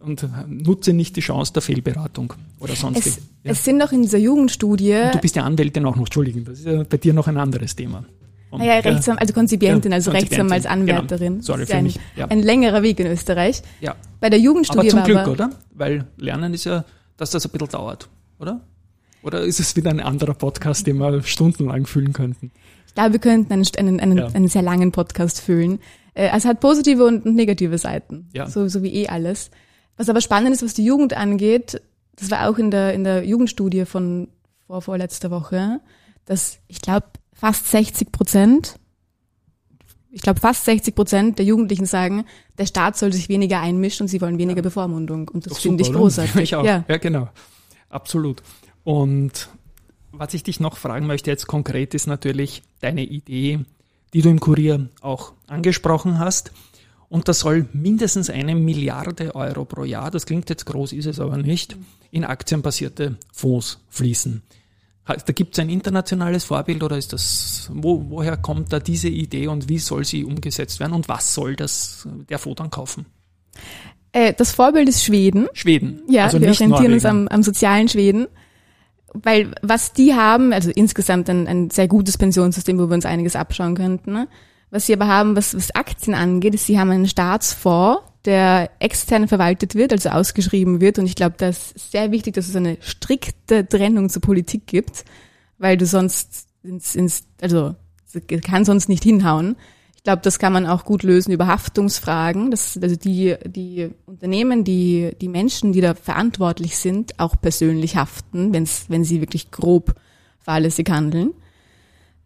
[0.00, 3.06] und nutze nicht die Chance der Fehlberatung oder sonst.
[3.06, 3.52] es, ja.
[3.52, 6.66] es sind doch in dieser Jugendstudie, Du bist ja Anwältin auch noch, Entschuldigen, das ist
[6.66, 8.04] ja bei dir noch ein anderes Thema.
[8.50, 11.32] Und, naja, Rechtsanwalt, also Konzipientin, Ja, also Konzipientin, Rechtsanwaltsanwärterin.
[11.34, 11.42] genau.
[11.42, 12.26] Sorry Das ist für ein, mich, ja.
[12.28, 13.62] ein längerer Weg in Österreich.
[13.80, 15.50] Ja, Bei der aber Jugendstudie zum war Glück, aber, oder?
[15.74, 16.84] Weil Lernen ist ja,
[17.16, 18.60] dass das ein bisschen dauert, oder?
[19.22, 22.52] Oder ist es wieder ein anderer Podcast, den wir stundenlang füllen könnten?
[22.86, 24.26] ich glaube, wir könnten einen, einen, einen, Ja.
[24.28, 25.80] einen sehr langen Podcast füllen.
[26.14, 28.48] Äh, Es hat positive und negative Seiten, Ja.
[28.48, 29.50] so, so wie eh alles.
[29.96, 31.80] Was aber spannend ist, was die Jugend angeht,
[32.16, 34.28] das war auch in der, in der Jugendstudie von
[34.66, 35.80] vor, vorletzter Woche,
[36.24, 38.78] dass ich glaube fast 60 Prozent,
[40.10, 42.24] ich glaube fast 60 Prozent der Jugendlichen sagen,
[42.58, 45.28] der Staat soll sich weniger einmischen und sie wollen weniger Bevormundung.
[45.28, 46.34] Und das finde ich großartig.
[46.42, 46.64] Ich auch.
[46.64, 46.84] Ja.
[46.88, 47.28] ja, genau.
[47.88, 48.42] Absolut.
[48.82, 49.48] Und
[50.12, 53.60] was ich dich noch fragen möchte jetzt konkret ist natürlich deine Idee,
[54.14, 56.52] die du im Kurier auch angesprochen hast.
[57.08, 61.20] Und das soll mindestens eine Milliarde Euro pro Jahr, das klingt jetzt groß, ist es
[61.20, 61.76] aber nicht,
[62.10, 64.42] in aktienbasierte Fonds fließen.
[65.04, 69.46] Da gibt es ein internationales Vorbild oder ist das, wo, woher kommt da diese Idee
[69.46, 73.06] und wie soll sie umgesetzt werden und was soll das der Fonds dann kaufen?
[74.10, 75.46] Äh, das Vorbild ist Schweden.
[75.52, 76.02] Schweden.
[76.08, 78.26] Ja, also wir orientieren uns am, am sozialen Schweden.
[79.12, 83.36] Weil was die haben, also insgesamt ein, ein sehr gutes Pensionssystem, wo wir uns einiges
[83.36, 84.12] abschauen könnten.
[84.12, 84.28] Ne?
[84.70, 89.28] Was sie aber haben, was, was Aktien angeht, ist, sie haben einen Staatsfonds, der extern
[89.28, 90.98] verwaltet wird, also ausgeschrieben wird.
[90.98, 95.04] Und ich glaube, das ist sehr wichtig, dass es eine strikte Trennung zur Politik gibt,
[95.58, 97.74] weil du sonst ins, ins also
[98.42, 99.56] kann sonst nicht hinhauen.
[99.96, 104.64] Ich glaube, das kann man auch gut lösen über Haftungsfragen, dass also die, die Unternehmen,
[104.64, 109.94] die, die Menschen, die da verantwortlich sind, auch persönlich haften, wenn's, wenn sie wirklich grob
[110.38, 111.34] fahrlässig handeln.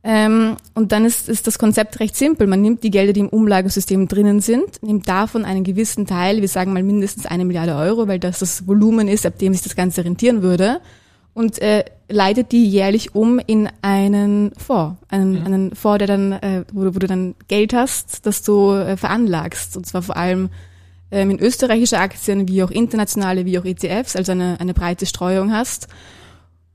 [0.03, 2.47] Ähm, und dann ist, ist das Konzept recht simpel.
[2.47, 6.49] Man nimmt die Gelder, die im Umlagesystem drinnen sind, nimmt davon einen gewissen Teil, wir
[6.49, 9.77] sagen mal mindestens eine Milliarde Euro, weil das das Volumen ist, ab dem sich das
[9.77, 10.81] Ganze rentieren würde,
[11.35, 16.65] und äh, leitet die jährlich um in einen Fonds, einen, einen Fonds, der dann, äh,
[16.73, 20.49] wo, du- wo du dann Geld hast, das du äh, veranlagst, und zwar vor allem
[21.13, 25.53] ähm, in österreichische Aktien, wie auch internationale, wie auch ETFs, also eine, eine breite Streuung
[25.53, 25.89] hast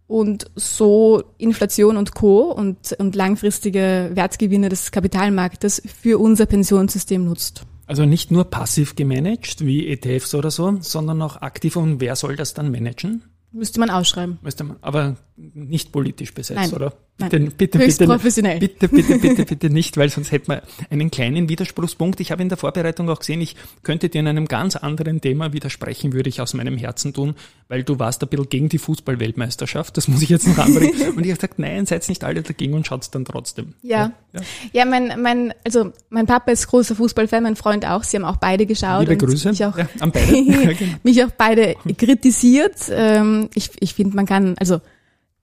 [0.07, 2.51] und so Inflation und Co.
[2.51, 7.65] und, und langfristige Wertgewinne des Kapitalmarktes für unser Pensionssystem nutzt.
[7.87, 11.75] Also nicht nur passiv gemanagt, wie ETFs oder so, sondern auch aktiv.
[11.75, 13.23] Und wer soll das dann managen?
[13.55, 14.37] Müsste man ausschreiben.
[14.41, 16.73] Müsste man, aber nicht politisch besetzt, Nein.
[16.73, 16.93] oder?
[17.17, 17.29] Nein.
[17.29, 18.59] Bitte, bitte, Höchst bitte, professionell.
[18.59, 22.19] bitte, bitte, bitte, bitte nicht, weil sonst hätten wir einen kleinen Widerspruchspunkt.
[22.19, 25.53] Ich habe in der Vorbereitung auch gesehen, ich könnte dir in einem ganz anderen Thema
[25.53, 27.35] widersprechen, würde ich aus meinem Herzen tun,
[27.69, 29.95] weil du warst ein bisschen gegen die Fußball-Weltmeisterschaft.
[29.95, 30.93] Das muss ich jetzt noch anbringen.
[31.15, 33.73] Und ich habe gesagt, nein, seid nicht alle dagegen und schaut's dann trotzdem.
[33.81, 34.11] Ja.
[34.33, 34.41] Ja.
[34.73, 38.03] Ja, mein, mein, also mein Papa ist großer Fußballfan, mein Freund auch.
[38.03, 39.01] Sie haben auch beide geschaut.
[39.07, 39.49] Liebe Grüße.
[39.49, 40.25] Mich auch, Ja, an beide.
[40.75, 40.93] Genau.
[41.03, 42.75] mich auch beide kritisiert.
[42.89, 44.81] Ähm, ich ich finde, man kann, also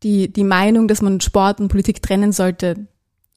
[0.02, 2.86] die, die Meinung, dass man Sport und Politik trennen sollte,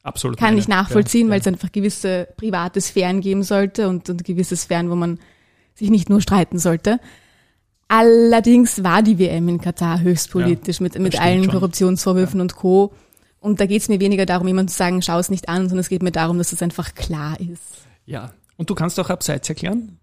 [0.04, 0.38] Absolut.
[0.38, 0.60] kann meine.
[0.60, 1.42] ich nachvollziehen, Ja, weil ja.
[1.42, 5.20] es einfach gewisse private Sphären geben sollte und, und gewisse Sphären, wo man
[5.76, 7.00] sich nicht nur streiten sollte.
[7.88, 11.54] Allerdings war die WM in Katar höchst politisch mit, mit stimmt allen schon.
[11.54, 12.94] Korruptionsvorwürfen und Co.
[13.40, 15.80] Und da geht es mir weniger darum, jemand zu sagen, schau es nicht an, sondern
[15.80, 17.86] es geht mir darum, dass es einfach klar ist.
[18.06, 18.34] Ja.
[18.58, 20.00] Und du kannst auch abseits erklären?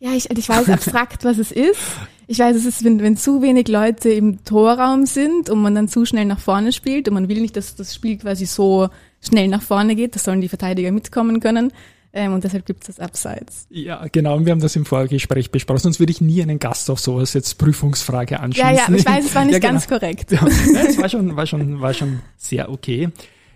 [0.00, 1.78] Ja, ich, ich weiß abstrakt, was es ist.
[2.26, 5.88] Ich weiß, es ist, wenn, wenn zu wenig Leute im Torraum sind und man dann
[5.88, 8.88] zu schnell nach vorne spielt und man will nicht, dass das Spiel quasi so
[9.20, 11.72] schnell nach vorne geht, das sollen die Verteidiger mitkommen können.
[12.12, 13.66] Ähm, und deshalb gibt es das Abseits.
[13.70, 14.36] Ja, genau.
[14.36, 15.78] Und wir haben das im Vorgespräch besprochen.
[15.80, 18.74] Sonst würde ich nie einen Gast auf sowas jetzt Prüfungsfrage anschließen.
[18.74, 19.72] Ja, ja, ich weiß, es war nicht ja, genau.
[19.74, 20.32] ganz korrekt.
[20.32, 23.10] Ja, es war schon, war schon, war schon sehr okay.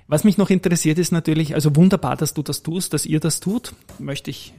[0.06, 3.40] Was mich noch interessiert ist natürlich, also wunderbar, dass du das tust, dass ihr das
[3.40, 4.52] tut, möchte ich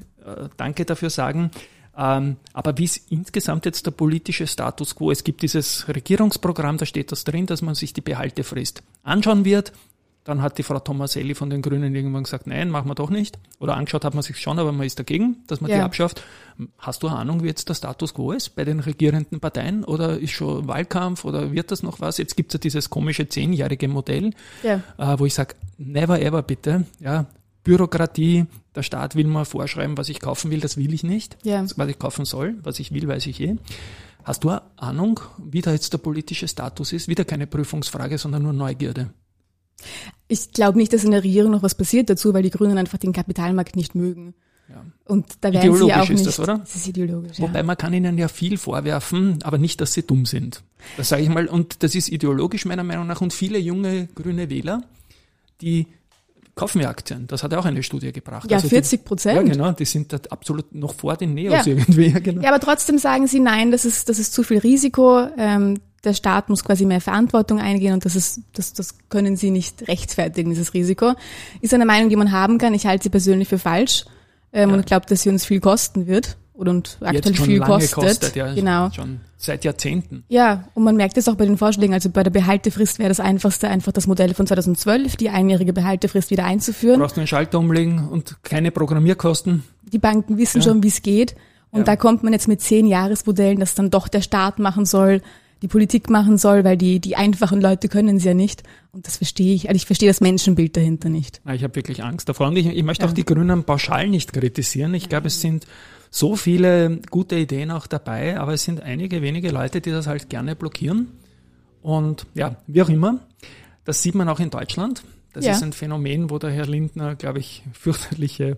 [0.57, 1.51] Danke dafür sagen.
[1.97, 5.11] Ähm, aber wie ist insgesamt jetzt der politische Status quo?
[5.11, 9.71] Es gibt dieses Regierungsprogramm, da steht das drin, dass man sich die Behaltefrist anschauen wird.
[10.25, 13.37] Dann hat die Frau Tomaselli von den Grünen irgendwann gesagt, nein, machen wir doch nicht.
[13.59, 15.77] Oder angeschaut hat man sich schon, aber man ist dagegen, dass man Ja.
[15.77, 16.23] die abschafft.
[16.79, 19.83] Hast du eine Ahnung, wie jetzt der Status quo ist bei den regierenden Parteien?
[19.85, 22.17] Oder ist schon Wahlkampf oder wird das noch was?
[22.17, 24.31] Jetzt gibt's ja dieses komische zehnjährige Modell,
[24.63, 24.81] Ja.
[24.97, 26.85] äh, wo ich sage, never ever bitte.
[26.99, 27.27] Ja,
[27.65, 31.37] Bürokratie, der Staat will mal vorschreiben, was ich kaufen will, das will ich nicht.
[31.43, 31.65] Ja.
[31.75, 33.57] Was ich kaufen soll, was ich will, weiß ich eh.
[34.23, 37.07] Hast du eine Ahnung, wie da jetzt der politische Status ist?
[37.07, 39.09] Wieder keine Prüfungsfrage, sondern nur Neugierde.
[40.27, 42.97] Ich glaube nicht, dass in der Regierung noch was passiert dazu, weil die Grünen einfach
[42.97, 44.33] den Kapitalmarkt nicht mögen.
[44.69, 44.83] Ja.
[45.05, 46.25] Und da werden sie Ideologisch auch ist nicht.
[46.27, 46.57] das, oder?
[46.59, 47.63] Das ist ideologisch, Wobei ja.
[47.63, 50.63] man kann ihnen ja viel vorwerfen, aber nicht, dass sie dumm sind.
[50.97, 53.21] Das sage ich mal, und das ist ideologisch meiner Meinung nach.
[53.21, 54.83] Und viele junge grüne Wähler,
[55.61, 55.87] die
[56.55, 57.27] kaufen ja Aktien.
[57.27, 58.49] Das hat ja auch eine Studie gebracht.
[58.49, 59.35] Ja, Also 40 Die, Prozent.
[59.35, 61.73] ja, genau, die sind da absolut noch vor den Neos Ja.
[61.73, 62.07] irgendwie.
[62.07, 62.41] Ja, genau.
[62.41, 65.27] Ja, aber trotzdem sagen sie nein, das ist, das ist zu viel Risiko.
[65.37, 69.49] Ähm, der Staat muss quasi mehr Verantwortung eingehen und das ist, das, das können sie
[69.51, 71.13] nicht rechtfertigen, dieses Risiko.
[71.61, 72.73] Ist eine Meinung, die man haben kann.
[72.75, 74.05] Ich halte sie persönlich für falsch
[74.53, 74.75] ähm, Ja.
[74.75, 77.93] und glaube, dass sie uns viel kosten wird und aktuell Jetzt schon viel lange kostet.
[77.93, 78.89] kostet, ja, Genau.
[78.91, 80.23] schon seit Jahrzehnten.
[80.29, 81.93] Ja, und man merkt es auch bei den Vorschlägen.
[81.93, 86.31] Also bei der Behaltefrist wäre das einfachste einfach das Modell von 2012, die einjährige Behaltefrist
[86.31, 86.99] wieder Du einzuführen.
[86.99, 89.63] brauchst nur einen Schalter umlegen und keine Programmierkosten.
[89.91, 90.67] Die Banken wissen Ja.
[90.69, 91.35] schon, wie es geht.
[91.71, 91.83] Und Ja.
[91.85, 95.21] da kommt man jetzt mit zehn Jahresmodellen, das dann doch der Staat machen soll,
[95.61, 98.63] die Politik machen soll, weil die, die einfachen Leute können es ja nicht.
[98.91, 99.67] Und das verstehe ich.
[99.67, 101.41] Also ich verstehe das Menschenbild dahinter nicht.
[101.53, 102.47] Ich habe wirklich Angst davor.
[102.47, 103.09] Und ich, ich möchte Ja.
[103.09, 104.93] auch die Grünen pauschal nicht kritisieren.
[104.93, 105.65] Ich glaube, es sind
[106.15, 110.29] so viele gute Ideen auch dabei, aber es sind einige wenige Leute, die das halt
[110.29, 111.09] gerne blockieren.
[111.81, 113.19] Und ja, wie auch immer,
[113.83, 115.03] das sieht man auch in Deutschland.
[115.33, 115.51] Das Ja.
[115.51, 118.55] ist ein Phänomen, wo der Herr Lindner, glaube ich, fürchterliche,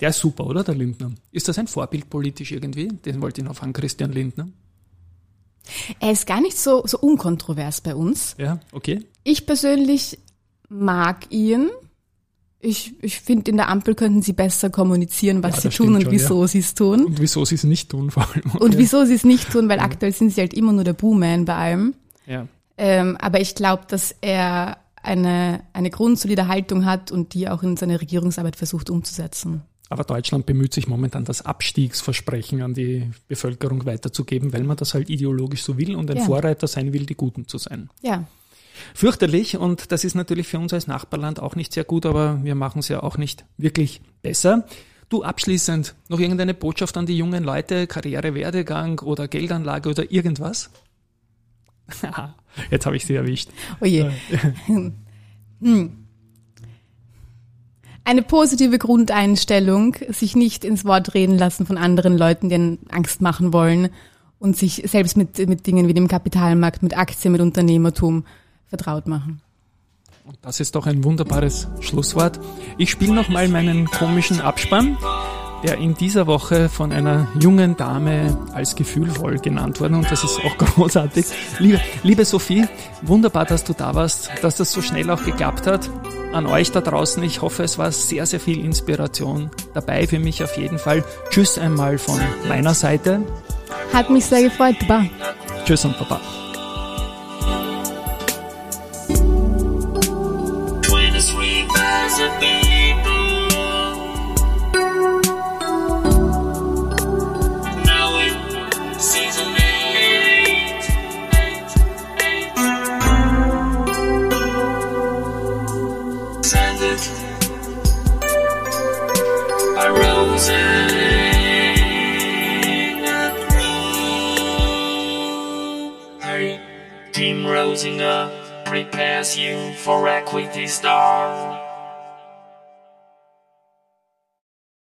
[0.00, 1.12] der ist super, oder, der Lindner?
[1.30, 2.88] Ist das ein Vorbild politisch irgendwie?
[2.88, 4.48] Den wollte ich noch fragen, Christian Lindner.
[6.00, 8.34] Er ist gar nicht so, so unkontrovers bei uns.
[8.36, 9.06] Ja, okay.
[9.22, 10.18] Ich persönlich
[10.68, 11.70] mag ihn.
[12.68, 16.02] Ich, ich finde, in der Ampel könnten sie besser kommunizieren, was Ja, sie tun und
[16.02, 17.04] schon, wieso sie es tun.
[17.04, 18.50] Und wieso sie es nicht tun, vor allem.
[18.54, 18.78] Und Okay.
[18.78, 21.54] wieso sie es nicht tun, weil aktuell sind sie halt immer nur der Booman bei
[21.54, 21.94] allem.
[22.26, 22.48] Ja.
[22.76, 27.76] Ähm, aber ich glaube, dass er eine, eine grundsolide Haltung hat und die auch in
[27.76, 29.62] seiner Regierungsarbeit versucht umzusetzen.
[29.88, 35.08] Aber Deutschland bemüht sich momentan, das Abstiegsversprechen an die Bevölkerung weiterzugeben, weil man das halt
[35.08, 36.24] ideologisch so will und ein Ja.
[36.24, 37.90] Vorreiter sein will, die Guten zu sein.
[38.02, 38.24] Ja.
[38.94, 42.54] Fürchterlich und das ist natürlich für uns als Nachbarland auch nicht sehr gut, aber wir
[42.54, 44.66] machen es ja auch nicht wirklich besser.
[45.08, 50.70] Du abschließend noch irgendeine Botschaft an die jungen Leute, Karrierewerdegang oder Geldanlage oder irgendwas?
[52.70, 53.50] Jetzt habe ich sie erwischt.
[53.80, 54.10] Oh je.
[55.60, 56.06] hm.
[58.04, 63.52] Eine positive Grundeinstellung, sich nicht ins Wort reden lassen von anderen Leuten, die Angst machen
[63.52, 63.90] wollen
[64.38, 68.24] und sich selbst mit, mit Dingen wie dem Kapitalmarkt, mit Aktien, mit Unternehmertum
[68.68, 69.40] vertraut machen.
[70.24, 72.40] Und das ist doch ein wunderbares Schlusswort.
[72.78, 74.98] Ich spiele nochmal meinen komischen Abspann,
[75.62, 80.40] der in dieser Woche von einer jungen Dame als gefühlvoll genannt wurde und das ist
[80.44, 81.26] auch großartig.
[81.60, 82.66] Liebe, liebe Sophie,
[83.02, 85.88] wunderbar, dass du da warst, dass das so schnell auch geklappt hat.
[86.32, 90.42] An euch da draußen, ich hoffe, es war sehr, sehr viel Inspiration dabei für mich
[90.42, 91.04] auf jeden Fall.
[91.30, 93.22] Tschüss einmal von meiner Seite.
[93.92, 94.76] Hat mich sehr gefreut.
[94.80, 95.06] Baba.
[95.64, 96.20] Tschüss und Baba.